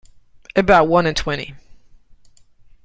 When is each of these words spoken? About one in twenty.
About 0.55 0.87
one 0.87 1.05
in 1.05 1.13
twenty. 1.13 1.53